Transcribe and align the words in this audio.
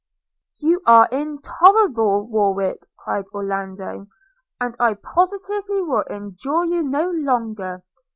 'You 0.59 0.81
are 0.87 1.07
intolerable, 1.11 2.27
Warwick,' 2.27 2.87
cried 2.97 3.25
Orlando, 3.35 4.07
'and 4.59 4.75
I 4.79 4.95
positively 4.95 5.83
will 5.83 6.05
endure 6.09 6.65
you 6.65 6.81
no 6.81 7.11
longer!' 7.11 7.83